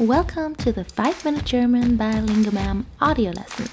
[0.00, 3.70] Welcome to the 5 Minute German by Lingomam audio lessons.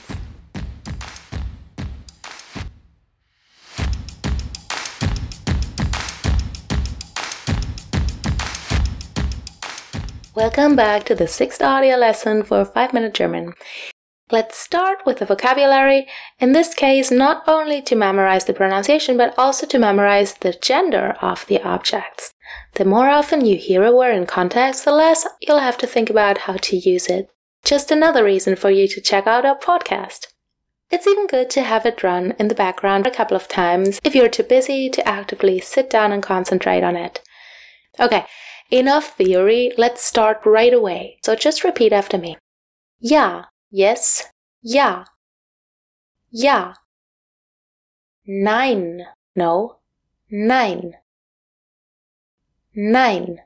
[10.35, 13.53] Welcome back to the sixth audio lesson for 5 Minute German.
[14.29, 16.05] Let's start with the vocabulary,
[16.37, 21.15] in this case, not only to memorize the pronunciation, but also to memorize the gender
[21.21, 22.33] of the objects.
[22.75, 26.09] The more often you hear a word in context, the less you'll have to think
[26.09, 27.29] about how to use it.
[27.63, 30.27] Just another reason for you to check out our podcast.
[30.89, 34.15] It's even good to have it run in the background a couple of times if
[34.15, 37.21] you're too busy to actively sit down and concentrate on it.
[37.99, 38.25] Okay,
[38.71, 41.19] enough theory, let's start right away.
[41.23, 42.37] So just repeat after me.
[42.99, 44.23] Ja, Yes,
[44.61, 45.05] ja.
[46.31, 46.73] Ja.
[48.25, 49.79] Nein, no,
[50.31, 50.95] nein.
[52.81, 53.41] Nein.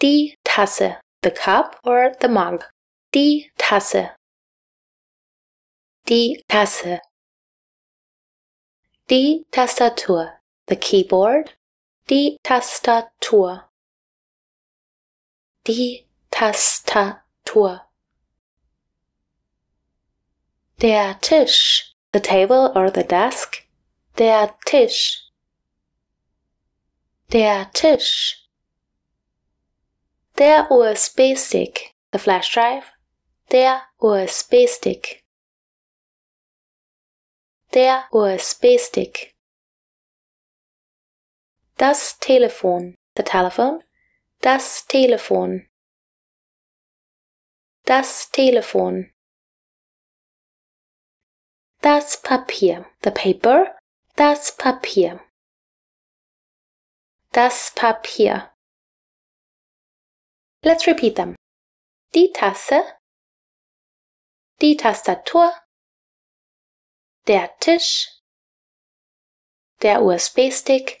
[0.00, 2.64] Die Tasse, the cup or the mug.
[3.12, 4.16] Die Tasse.
[6.06, 7.02] Die Tasse.
[9.10, 11.54] Die Tastatur, the keyboard.
[12.08, 13.64] Die Tastatur.
[15.66, 17.82] Die Tastatur.
[20.80, 23.66] Der Tisch, the table or the desk.
[24.16, 25.21] Der Tisch.
[27.32, 28.46] Der Tisch.
[30.36, 32.84] Der USB-Stick, the flash drive.
[33.50, 35.24] Der USB-Stick.
[37.72, 39.34] Der USB-Stick.
[41.78, 43.82] Das Telefon, the telephone.
[44.42, 45.70] Das Telefon.
[47.86, 49.10] Das Telefon.
[51.80, 52.84] Das Papier.
[53.02, 53.74] The paper.
[54.16, 55.31] Das Papier.
[57.32, 58.54] Das Papier.
[60.62, 61.34] Let's repeat them.
[62.14, 62.98] Die Tasse.
[64.60, 65.50] Die Tastatur.
[67.26, 68.06] Der Tisch.
[69.80, 71.00] Der USB-Stick.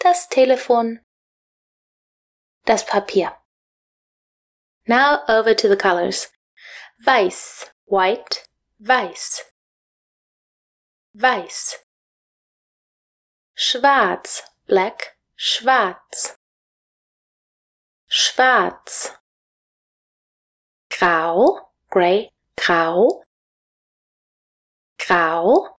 [0.00, 1.02] Das Telefon.
[2.66, 3.42] Das Papier.
[4.86, 6.30] Now over to the colors.
[6.98, 8.44] Weiß white,
[8.78, 9.50] weiß,
[11.14, 11.87] weiß.
[13.60, 16.36] Schwarz, black, schwarz,
[18.06, 19.16] schwarz.
[20.88, 23.24] Grau, grey, grau,
[24.96, 25.76] grau.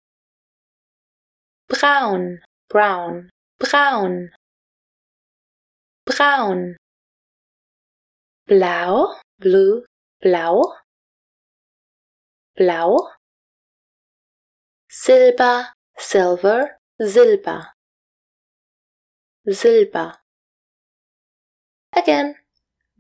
[1.70, 3.30] Braun, brown,
[3.60, 4.30] braun,
[6.06, 6.76] braun.
[8.46, 9.86] Blau, blue,
[10.22, 10.80] blau
[12.60, 12.98] blau,
[14.90, 17.68] silber, silver, silber,
[19.50, 20.16] silber.
[21.96, 22.36] Again,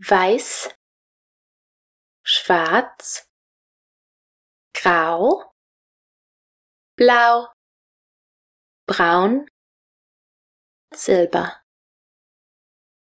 [0.09, 0.69] weiß,
[2.23, 3.25] schwarz,
[4.73, 5.51] grau,
[6.97, 7.47] blau,
[8.87, 9.45] braun,
[10.93, 11.53] silber.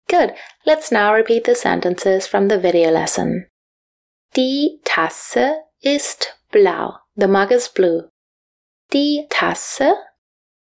[0.09, 0.35] Good.
[0.65, 3.49] Let's now repeat the sentences from the video lesson.
[4.35, 6.99] Die Tasse ist blau.
[7.17, 8.09] The mug is blue.
[8.93, 9.95] Die Tasse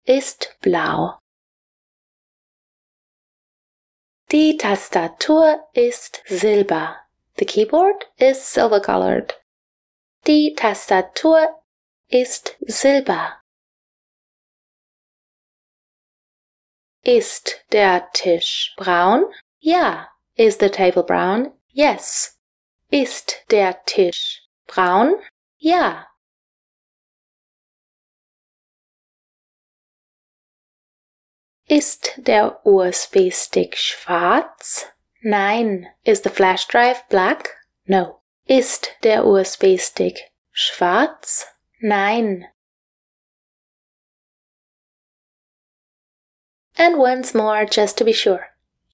[0.05, 1.19] ist blau.
[4.31, 6.97] Die Tastatur ist silber.
[7.37, 9.35] The keyboard is silver colored.
[10.27, 11.63] Die Tastatur
[12.09, 13.43] ist silber.
[17.05, 19.25] Ist der Tisch braun?
[19.59, 20.09] Ja.
[20.37, 21.53] Is the table brown?
[21.69, 22.39] Yes.
[22.91, 25.17] Ist der Tisch braun?
[25.59, 26.07] Ja.
[31.73, 34.85] Ist der USB-Stick schwarz?
[35.23, 35.89] Nein.
[36.05, 37.57] Is the flash drive black?
[37.87, 38.21] No.
[38.45, 41.47] Ist der USB-Stick schwarz?
[41.81, 42.45] Nein.
[46.77, 48.49] And once more, just to be sure.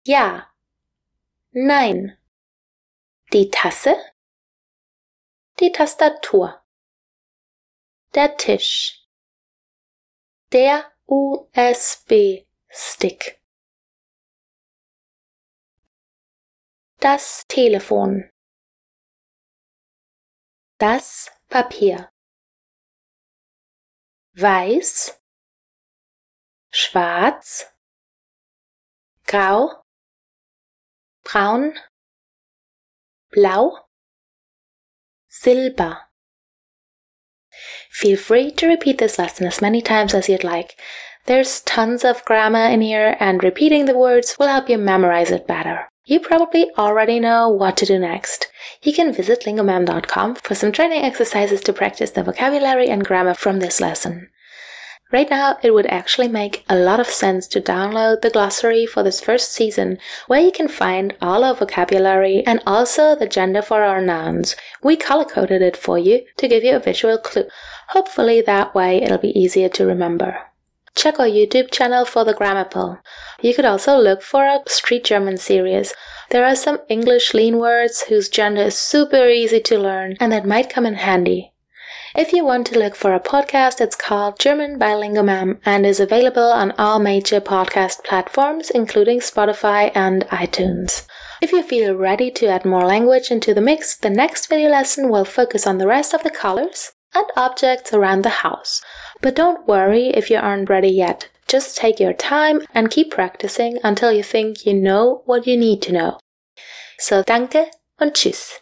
[0.05, 0.47] Ja.
[1.51, 2.17] Nein.
[3.33, 3.97] Die Tasse
[5.59, 6.63] die Tastatur,
[8.15, 9.05] der Tisch,
[10.53, 10.85] der
[12.79, 13.41] USB-Stick,
[17.01, 18.31] das Telefon,
[20.79, 22.13] das Papier,
[24.35, 25.21] weiß,
[26.71, 27.67] schwarz,
[29.27, 29.83] grau,
[31.25, 31.77] braun,
[33.31, 33.77] blau,
[35.27, 36.09] silber.
[37.91, 40.81] Feel free to repeat this lesson as many times as you'd like.
[41.29, 45.47] There's tons of grammar in here, and repeating the words will help you memorize it
[45.47, 45.87] better.
[46.07, 48.51] You probably already know what to do next.
[48.83, 53.61] You can visit lingomam.com for some training exercises to practice the vocabulary and grammar from
[53.61, 54.31] this lesson.
[55.13, 59.03] Right now, it would actually make a lot of sense to download the glossary for
[59.03, 59.99] this first season,
[60.29, 64.57] where you can find all our vocabulary and also the gender for our nouns.
[64.83, 67.51] We color coded it for you to give you a visual clue.
[67.89, 70.48] Hopefully, that way it'll be easier to remember.
[70.99, 72.99] Check our YouTube channel for the Grammar Pill.
[73.41, 75.95] You could also look for a Street German series.
[76.31, 80.45] There are some English lean words whose gender is super easy to learn and that
[80.45, 81.53] might come in handy.
[82.17, 86.01] If you want to look for a podcast, it's called German by LingoMam and is
[86.01, 91.07] available on all major podcast platforms, including Spotify and iTunes.
[91.41, 95.11] If you feel ready to add more language into the mix, the next video lesson
[95.11, 98.83] will focus on the rest of the colors and objects around the house.
[99.21, 101.29] But don't worry if you aren't ready yet.
[101.47, 105.81] Just take your time and keep practicing until you think you know what you need
[105.83, 106.19] to know.
[106.99, 107.71] So danke
[108.01, 108.53] und tschüss.